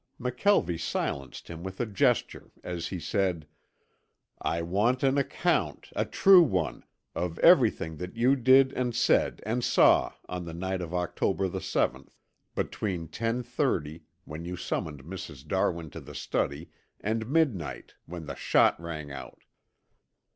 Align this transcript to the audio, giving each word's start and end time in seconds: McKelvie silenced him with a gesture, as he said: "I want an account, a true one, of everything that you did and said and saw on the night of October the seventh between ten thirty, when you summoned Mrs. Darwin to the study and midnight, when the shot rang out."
McKelvie 0.19 0.79
silenced 0.79 1.47
him 1.47 1.61
with 1.63 1.79
a 1.79 1.85
gesture, 1.85 2.49
as 2.63 2.87
he 2.87 2.99
said: 2.99 3.45
"I 4.41 4.63
want 4.63 5.03
an 5.03 5.19
account, 5.19 5.89
a 5.95 6.05
true 6.05 6.41
one, 6.41 6.85
of 7.13 7.37
everything 7.37 7.97
that 7.97 8.15
you 8.17 8.35
did 8.35 8.73
and 8.73 8.95
said 8.95 9.43
and 9.45 9.63
saw 9.63 10.13
on 10.27 10.45
the 10.45 10.55
night 10.55 10.81
of 10.81 10.91
October 10.95 11.47
the 11.47 11.61
seventh 11.61 12.17
between 12.55 13.09
ten 13.09 13.43
thirty, 13.43 14.01
when 14.25 14.43
you 14.43 14.55
summoned 14.57 15.03
Mrs. 15.03 15.47
Darwin 15.47 15.91
to 15.91 15.99
the 15.99 16.15
study 16.15 16.71
and 16.99 17.29
midnight, 17.29 17.93
when 18.07 18.25
the 18.25 18.33
shot 18.35 18.81
rang 18.81 19.11
out." 19.11 19.43